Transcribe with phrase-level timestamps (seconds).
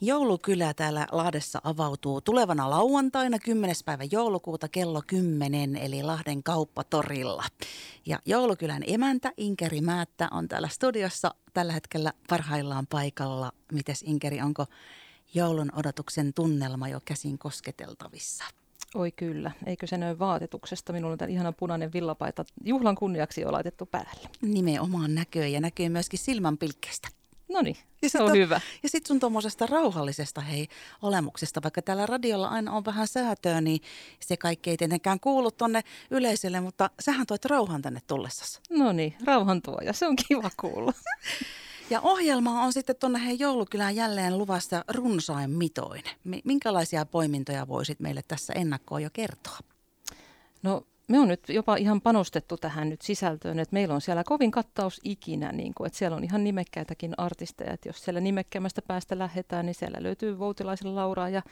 [0.00, 3.76] Joulukylä täällä Lahdessa avautuu tulevana lauantaina 10.
[3.84, 7.44] päivä joulukuuta kello 10 eli Lahden kauppatorilla.
[8.06, 13.52] Ja joulukylän emäntä Inkeri Määttä on täällä studiossa tällä hetkellä parhaillaan paikalla.
[13.72, 14.66] Mites Inkeri, onko
[15.34, 18.44] joulun odotuksen tunnelma jo käsin kosketeltavissa?
[18.94, 20.92] Oi kyllä, eikö se näy vaatetuksesta?
[20.92, 24.28] Minulla on tämä ihana punainen villapaita juhlan kunniaksi jo laitettu päälle.
[24.42, 27.15] Nimenomaan näköä ja näkyy myöskin silmänpilkkeestä.
[27.48, 27.76] No niin,
[28.06, 28.60] se on hyvä.
[28.82, 30.68] Ja sitten sun tuommoisesta rauhallisesta hei
[31.02, 33.80] olemuksesta, vaikka täällä radiolla aina on vähän säätöä, niin
[34.20, 38.60] se kaikki ei tietenkään kuulu tonne yleisölle, mutta sähän toit rauhan tänne tullessasi.
[38.70, 40.92] No niin, rauhan tuoja, se on kiva kuulla.
[41.90, 46.02] Ja ohjelma on sitten tuonne hei joulukylään jälleen luvassa runsain mitoin.
[46.44, 49.58] Minkälaisia poimintoja voisit meille tässä ennakkoon jo kertoa?
[50.62, 54.50] No me on nyt jopa ihan panostettu tähän nyt sisältöön, että meillä on siellä kovin
[54.50, 59.18] kattaus ikinä, niin kuin, että siellä on ihan nimekkäitäkin artisteja, että jos siellä nimekkäämästä päästä
[59.18, 61.42] lähdetään, niin siellä löytyy Voutilaisen Lauraa ja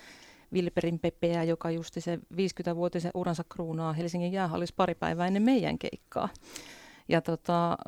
[0.52, 6.28] Vilperin Pepeä, joka justi se 50-vuotisen uransa kruunaa Helsingin jäähallis pari päivää ennen meidän keikkaa.
[7.08, 7.78] Ja tota,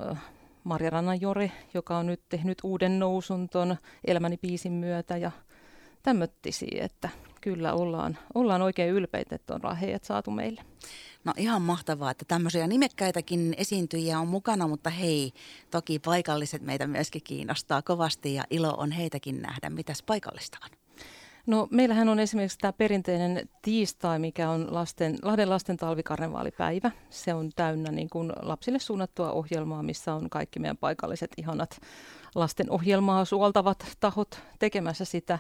[0.65, 5.31] Marja Rannan Jori, joka on nyt tehnyt uuden nousun ton Elämäni biisin myötä ja
[6.03, 7.09] tämmöttisi, että
[7.47, 10.63] kyllä ollaan, ollaan oikein ylpeitä, että on heidät saatu meille.
[11.25, 15.33] No ihan mahtavaa, että tämmöisiä nimekkäitäkin esiintyjiä on mukana, mutta hei,
[15.71, 19.71] toki paikalliset meitä myöskin kiinnostaa kovasti ja ilo on heitäkin nähdä.
[19.71, 20.71] Mitäs paikallista on?
[21.47, 26.91] No meillähän on esimerkiksi tämä perinteinen tiistai, mikä on lasten, Lahden lasten talvikarnevaalipäivä.
[27.11, 31.81] Se on täynnä niin kuin lapsille suunnattua ohjelmaa, missä on kaikki meidän paikalliset ihanat
[32.35, 35.39] lasten ohjelmaa suoltavat tahot tekemässä sitä.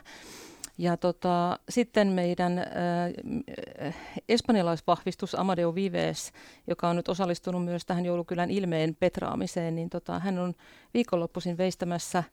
[0.78, 3.94] Ja tota, sitten meidän äh,
[4.28, 6.32] espanjalaisvahvistus Amadeo Vives,
[6.66, 10.54] joka on nyt osallistunut myös tähän joulukylän ilmeen petraamiseen, niin tota, hän on
[10.94, 12.24] viikonloppuisin veistämässä äh,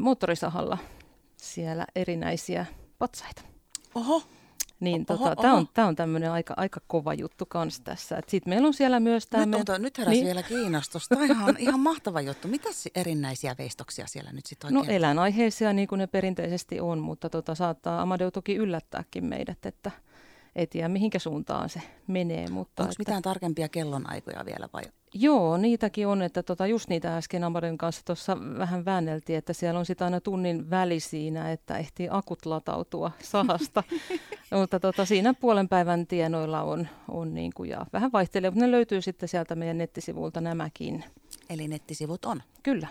[0.00, 0.78] moottorisahalla
[1.36, 2.66] siellä erinäisiä
[2.98, 3.42] patsaita.
[3.94, 4.22] Oho,
[4.82, 8.20] niin tota, tämä on, tää on tämmöinen aika, aika kova juttu kanssa tässä.
[8.28, 9.46] Sitten meillä on siellä myös tämä...
[9.46, 9.78] Nyt, me...
[9.78, 10.26] nyt heräsi niin.
[10.26, 11.08] vielä kiinnostus.
[11.08, 12.48] Tämä on ihan, ihan mahtava juttu.
[12.48, 14.92] Mitä erinäisiä veistoksia siellä nyt sitten no oikein?
[14.92, 19.90] No eläinaiheisia niin kuin ne perinteisesti on, mutta tota, saattaa Amadeu toki yllättääkin meidät, että
[20.56, 22.48] ei tiedä mihinkä suuntaan se menee.
[22.50, 23.00] Mutta Onko että...
[23.00, 24.82] mitään tarkempia kellonaikoja vielä vai?
[25.14, 29.78] Joo, niitäkin on, että tota, just niitä äsken Amaden kanssa tuossa vähän väänneltiin, että siellä
[29.78, 33.82] on sitä aina tunnin väli siinä, että ehtii akut latautua sahasta.
[34.60, 38.70] mutta tota, siinä puolen päivän tienoilla on, on niin kuin, ja vähän vaihtelee, mutta ne
[38.70, 41.04] löytyy sitten sieltä meidän nettisivulta nämäkin.
[41.50, 42.42] Eli nettisivut on?
[42.62, 42.88] Kyllä,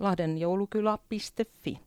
[0.00, 1.78] lahdenjoulukylä.fi.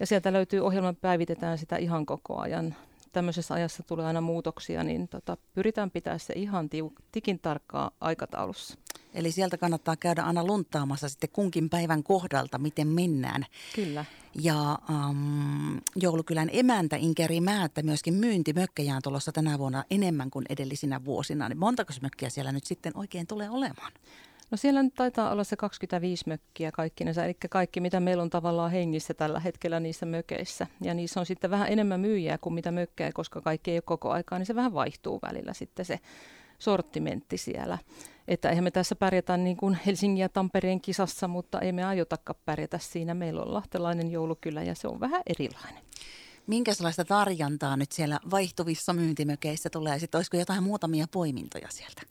[0.00, 2.74] Ja sieltä löytyy ohjelman päivitetään sitä ihan koko ajan
[3.12, 8.78] tämmöisessä ajassa tulee aina muutoksia, niin tota, pyritään pitää se ihan tiu, tikin tarkkaa aikataulussa.
[9.18, 13.46] Eli sieltä kannattaa käydä aina luntaamassa sitten kunkin päivän kohdalta, miten mennään.
[13.74, 14.04] Kyllä.
[14.42, 21.04] Ja um, joulukylän emäntä Inkeri Määttä myöskin myyntimökkejä on tulossa tänä vuonna enemmän kuin edellisinä
[21.04, 21.48] vuosina.
[21.48, 23.92] Niin montako mökkiä siellä nyt sitten oikein tulee olemaan?
[24.50, 28.70] No siellä nyt taitaa olla se 25 mökkiä kaikkinensa, eli kaikki mitä meillä on tavallaan
[28.70, 30.66] hengissä tällä hetkellä niissä mökeissä.
[30.80, 34.10] Ja niissä on sitten vähän enemmän myyjiä kuin mitä mökkejä, koska kaikki ei ole koko
[34.10, 36.00] aikaa, niin se vähän vaihtuu välillä sitten se
[36.58, 37.78] sortimentti siellä.
[38.28, 42.40] Että eihän me tässä pärjätä niin kuin Helsingin ja Tampereen kisassa, mutta ei me aiotakaan
[42.44, 43.14] pärjätä siinä.
[43.14, 45.82] Meillä on lahtelainen joulukylä ja se on vähän erilainen.
[46.46, 49.98] Minkälaista tarjontaa nyt siellä vaihtuvissa myyntimökeissä tulee?
[49.98, 52.02] Sitten olisiko jotain muutamia poimintoja sieltä?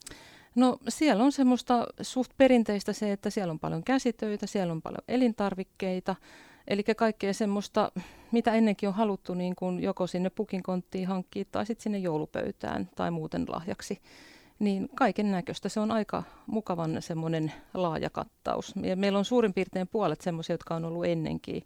[0.54, 5.02] No siellä on semmoista suht perinteistä se, että siellä on paljon käsitöitä, siellä on paljon
[5.08, 6.16] elintarvikkeita,
[6.68, 7.92] eli kaikkea semmoista,
[8.32, 13.10] mitä ennenkin on haluttu niin kuin joko sinne pukinkonttiin hankkia tai sitten sinne joulupöytään tai
[13.10, 13.98] muuten lahjaksi.
[14.58, 15.68] Niin kaiken näköistä.
[15.68, 18.74] Se on aika mukavan semmoinen laaja kattaus.
[18.82, 21.62] Ja meillä on suurin piirtein puolet semmoisia, jotka on ollut ennenkin.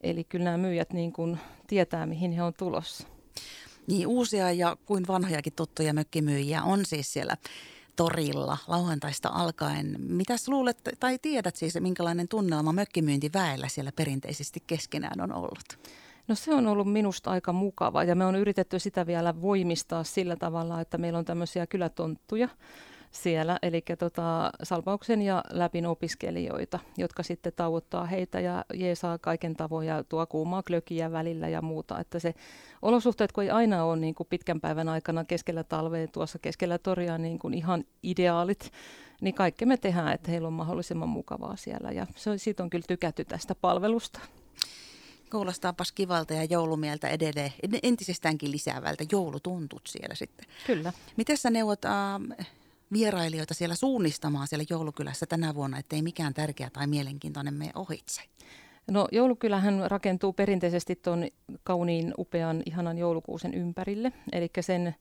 [0.00, 3.06] Eli kyllä nämä myyjät niin kuin tietää, mihin he on tulossa.
[3.86, 7.36] Niin uusia ja kuin vanhojakin tuttuja mökkimyyjiä on siis siellä
[7.96, 9.96] torilla lauantaista alkaen.
[9.98, 15.78] Mitäs luulet tai tiedät siis, minkälainen tunnelma mökkimyyntiväellä siellä perinteisesti keskenään on ollut?
[16.28, 20.36] No se on ollut minusta aika mukava ja me on yritetty sitä vielä voimistaa sillä
[20.36, 22.48] tavalla, että meillä on tämmöisiä kylätonttuja,
[23.12, 29.88] siellä, eli tota, Salpauksen ja läpin opiskelijoita, jotka sitten tauottaa heitä ja jeesaa kaiken tavoin
[29.88, 31.98] ja tuo kuumaa klökiä välillä ja muuta.
[31.98, 32.34] Että se
[32.82, 37.18] olosuhteet, kun ei aina ole niin kuin pitkän päivän aikana keskellä talvea tuossa keskellä toria
[37.18, 38.70] niin kuin ihan ideaalit,
[39.20, 42.84] niin kaikki me tehdään, että heillä on mahdollisimman mukavaa siellä ja se, siitä on kyllä
[42.88, 44.20] tykätty tästä palvelusta.
[45.32, 47.52] Kuulostaapas kivalta ja joulumieltä edelleen,
[47.82, 50.46] entisestäänkin lisäävältä joulutuntut siellä sitten.
[50.66, 50.92] Kyllä.
[51.16, 52.46] Miten sä neuvot äh,
[52.92, 58.22] vierailijoita siellä suunnistamaan siellä joulukylässä tänä vuonna, ettei mikään tärkeä tai mielenkiintoinen mene ohitse?
[58.90, 61.26] No joulukylähän rakentuu perinteisesti tuon
[61.64, 64.12] kauniin, upean, ihanan joulukuusen ympärille.
[64.32, 64.94] Eli sen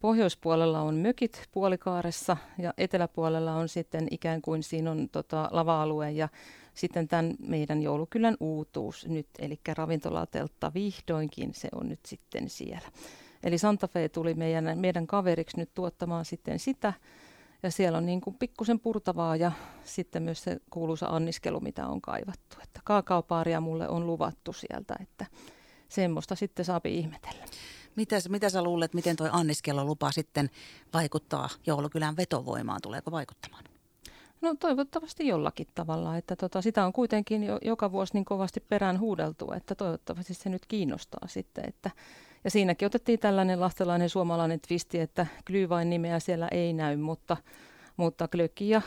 [0.00, 6.28] pohjoispuolella on mökit puolikaaressa ja eteläpuolella on sitten ikään kuin siinä on tota, lava-alue ja
[6.80, 12.88] sitten tämän meidän joulukylän uutuus nyt, eli ravintolateltta vihdoinkin se on nyt sitten siellä.
[13.42, 16.92] Eli Santa Fe tuli meidän, meidän kaveriksi nyt tuottamaan sitten sitä,
[17.62, 19.52] ja siellä on niin kuin pikkusen purtavaa ja
[19.84, 22.56] sitten myös se kuuluisa anniskelu, mitä on kaivattu.
[22.62, 25.26] Että kaakaopaaria mulle on luvattu sieltä, että
[25.88, 27.44] semmoista sitten saapi ihmetellä.
[27.96, 30.50] Mitä, mitä sä luulet, miten tuo anniskelulupa sitten
[30.92, 32.80] vaikuttaa joulukylän vetovoimaan?
[32.82, 33.69] Tuleeko vaikuttamaan?
[34.40, 39.00] No toivottavasti jollakin tavalla, että tota, sitä on kuitenkin jo, joka vuosi niin kovasti perään
[39.00, 41.64] huudeltu, että toivottavasti se nyt kiinnostaa sitten.
[41.68, 41.90] Että,
[42.44, 47.36] ja siinäkin otettiin tällainen lahtelainen suomalainen twisti, että Glyvain nimeä siellä ei näy, mutta,
[47.96, 48.82] mutta glöki ja,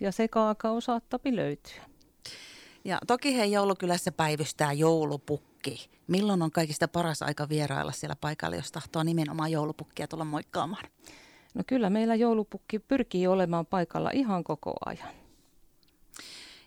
[0.00, 1.82] ja se kaakao saattapi löytyä.
[2.84, 5.90] Ja toki hei joulukylässä päivystää joulupukki.
[6.06, 10.84] Milloin on kaikista paras aika vierailla siellä paikalla, jos tahtoo nimenomaan joulupukkia tulla moikkaamaan?
[11.54, 15.08] No kyllä meillä joulupukki pyrkii olemaan paikalla ihan koko ajan.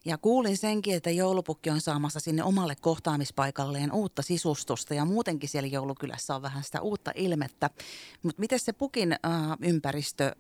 [0.06, 5.68] Ja kuulin senkin, että joulupukki on saamassa sinne omalle kohtaamispaikalleen uutta sisustusta ja muutenkin siellä
[5.68, 7.70] joulukylässä on vähän sitä uutta ilmettä.
[8.24, 9.30] Mutta miten se pukin äh,
[9.62, 10.36] ympäristö,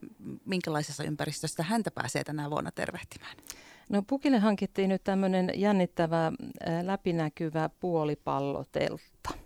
[0.45, 3.37] minkälaisessa ympäristössä häntä pääsee tänä vuonna tervehtimään?
[3.89, 6.33] No pukille hankittiin nyt tämmöinen jännittävä äh,
[6.83, 9.40] läpinäkyvä puolipalloteltta.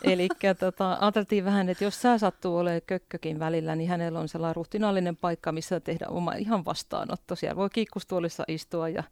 [0.12, 0.28] Eli
[0.58, 5.16] tota, ajateltiin vähän, että jos sää sattuu olemaan kökkökin välillä, niin hänellä on sellainen ruhtinallinen
[5.16, 7.36] paikka, missä tehdä oma ihan vastaanotto.
[7.36, 9.02] Siellä voi kiikkustuolissa istua ja,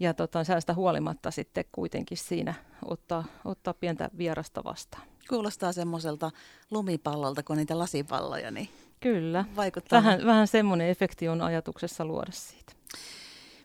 [0.00, 2.54] ja tota, säästä huolimatta sitten kuitenkin siinä
[2.84, 5.02] ottaa, ottaa pientä vierasta vastaan.
[5.28, 6.30] Kuulostaa semmoiselta
[6.70, 8.68] lumipallolta kuin niitä lasipalloja, niin
[9.02, 9.44] Kyllä.
[9.56, 10.02] Vaikuttaa.
[10.02, 12.72] Vähän, vähän semmoinen efekti on ajatuksessa luoda siitä.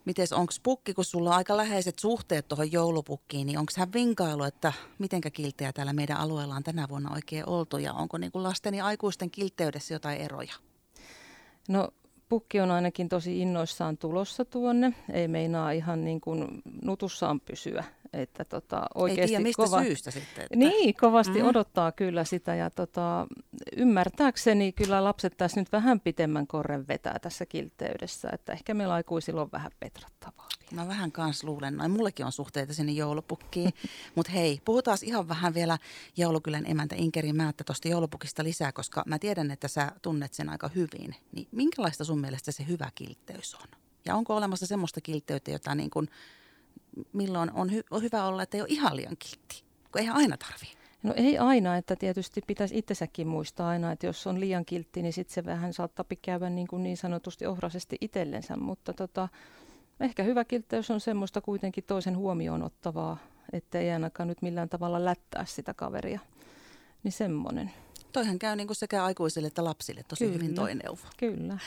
[0.08, 4.44] Miten onko pukki, kun sulla on aika läheiset suhteet tuohon joulupukkiin, niin onko hän vinkailu,
[4.44, 8.74] että mitenkä kilttejä täällä meidän alueella on tänä vuonna oikein oltu ja onko niin lasten
[8.76, 10.54] ja aikuisten kiltteydessä jotain eroja?
[11.70, 11.90] No
[12.30, 14.94] pukki on ainakin tosi innoissaan tulossa tuonne.
[15.14, 17.84] Ei meinaa ihan niin kuin nutussaan pysyä.
[18.14, 19.84] Että tota, oikeasti Ei tiedä mistä kova...
[19.84, 20.44] syystä sitten.
[20.44, 20.56] Että...
[20.56, 21.48] Niin, kovasti mm.
[21.48, 22.56] odottaa kyllä sitä.
[22.56, 23.28] Ja tota,
[23.78, 28.30] ymmärtääkseni kyllä lapset tässä nyt vähän pitemmän korren vetää tässä kilteydessä.
[28.34, 30.48] Että ehkä meillä aikuisilla on vähän petrattavaa.
[30.72, 33.74] Mä vähän kans luulen, noin mullekin on suhteita sinne joulupukkiin.
[34.16, 35.78] Mutta hei, puhutaan ihan vähän vielä
[36.18, 40.70] joulukylän emäntä Inkeri Määttä tuosta joulupukista lisää, koska mä tiedän, että sä tunnet sen aika
[40.76, 41.16] hyvin.
[41.32, 43.68] Niin minkälaista sun mielestä se hyvä kiltteys on?
[44.06, 46.10] Ja onko olemassa semmoista kiltteyttä, jota niin kuin,
[47.14, 49.64] milloin on, hy- on hyvä olla, että ei ole ihan liian kiltti?
[49.92, 50.78] Kun eihän aina tarvii.
[51.04, 55.14] No ei aina, että tietysti pitäisi itsesäkin muistaa aina, että jos on liian kiltti, niin
[55.14, 59.30] sitten se vähän saattaa käydä niin, kuin niin sanotusti ohrasesti itsellensä, mutta tota,
[60.00, 63.18] ehkä hyvä kiltteys on semmoista kuitenkin toisen huomioon ottavaa,
[63.54, 66.20] että ei ainakaan nyt millään tavalla lättää sitä kaveria.
[67.04, 67.72] Niin semmoinen.
[68.12, 71.02] Toihan käy niin kuin sekä aikuisille että lapsille tosi kyllä, hyvin toi neuvo.
[71.18, 71.58] Kyllä.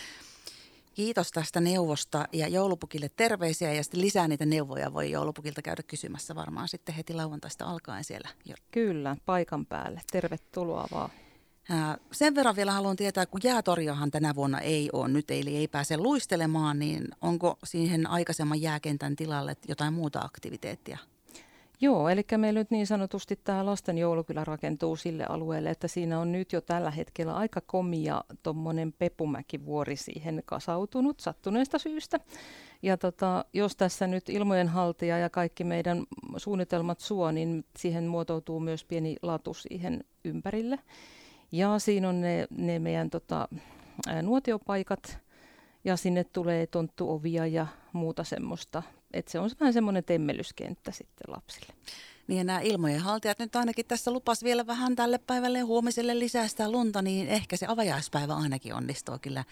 [1.00, 6.34] Kiitos tästä neuvosta ja joulupukille terveisiä ja sitten lisää niitä neuvoja voi joulupukilta käydä kysymässä
[6.34, 8.28] varmaan sitten heti lauantaista alkaen siellä.
[8.70, 10.00] Kyllä, paikan päälle.
[10.12, 11.10] Tervetuloa vaan.
[12.12, 15.96] Sen verran vielä haluan tietää, kun jäätorjahan tänä vuonna ei ole nyt, eli ei pääse
[15.96, 20.98] luistelemaan, niin onko siihen aikaisemman jääkentän tilalle jotain muuta aktiviteettia?
[21.82, 26.32] Joo, eli meillä nyt niin sanotusti tämä lasten joulukylä rakentuu sille alueelle, että siinä on
[26.32, 32.20] nyt jo tällä hetkellä aika komia tuommoinen Pepumäki-vuori siihen kasautunut sattuneesta syystä.
[32.82, 36.04] Ja tota, jos tässä nyt ilmojen haltija ja kaikki meidän
[36.36, 40.78] suunnitelmat suo, niin siihen muotoutuu myös pieni latu siihen ympärille.
[41.52, 43.48] Ja siinä on ne, ne meidän tota,
[44.22, 45.18] nuotiopaikat
[45.84, 48.82] ja sinne tulee tonttuovia ja muuta semmoista.
[49.12, 51.72] Että se on vähän semmoinen temmelyskenttä sitten lapsille.
[52.30, 56.18] Niin ja nämä ilmojen haltijat nyt ainakin tässä lupas vielä vähän tälle päivälle ja huomiselle
[56.18, 59.44] lisää sitä lunta, niin ehkä se avajaispäivä ainakin onnistuu kyllä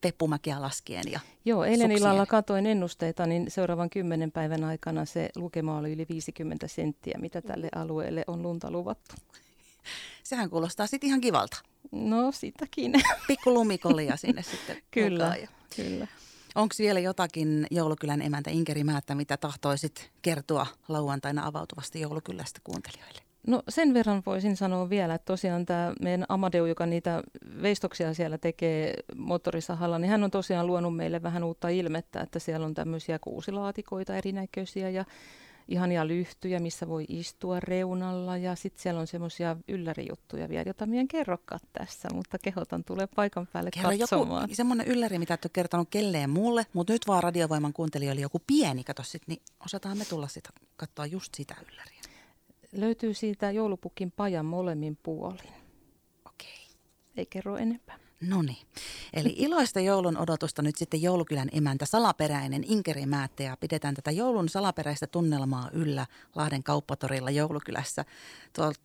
[0.00, 1.98] peppumäkiä laskien ja Joo, eilen suksien.
[1.98, 7.42] illalla katoin ennusteita, niin seuraavan kymmenen päivän aikana se lukema oli yli 50 senttiä, mitä
[7.42, 9.14] tälle alueelle on lunta luvattu.
[10.22, 11.56] Sehän kuulostaa sitten ihan kivalta.
[11.92, 12.92] No sitäkin.
[13.26, 14.76] Pikku lumikolia sinne sitten.
[14.90, 15.36] kyllä,
[15.76, 16.06] kyllä.
[16.54, 23.20] Onko vielä jotakin joulukylän emäntä Inkeri Määttä, mitä tahtoisit kertoa lauantaina avautuvasti joulukylästä kuuntelijoille?
[23.46, 27.22] No sen verran voisin sanoa vielä, että tosiaan tämä meidän Amadeu, joka niitä
[27.62, 32.66] veistoksia siellä tekee moottorisahalla, niin hän on tosiaan luonut meille vähän uutta ilmettä, että siellä
[32.66, 35.04] on tämmöisiä kuusilaatikoita erinäköisiä ja
[35.68, 41.00] ihania lyhtyjä, missä voi istua reunalla ja sitten siellä on semmoisia yllärijuttuja vielä, jota minä
[41.00, 44.42] en kerrokaan tässä, mutta kehotan tulee paikan päälle Kerro katsomaan.
[44.42, 48.42] joku semmoinen ylläri, mitä et ole kertonut kelleen mulle, mutta nyt vaan radiovoiman kuuntelijoille joku
[48.46, 52.02] pieni, kato sit, niin osataan me tulla sitten katsoa just sitä ylläriä.
[52.72, 55.52] Löytyy siitä joulupukin pajan molemmin puolin.
[56.24, 56.66] Okei.
[57.16, 57.98] Ei kerro enempää.
[58.20, 58.66] No niin.
[59.12, 64.48] Eli iloista joulun odotusta nyt sitten joulukylän emäntä salaperäinen Inkeri Määtte ja pidetään tätä joulun
[64.48, 68.04] salaperäistä tunnelmaa yllä Lahden kauppatorilla joulukylässä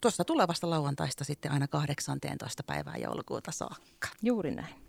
[0.01, 2.63] tuosta tulevasta lauantaista sitten aina 18.
[2.63, 4.07] päivää joulukuuta saakka.
[4.21, 4.86] Juuri näin.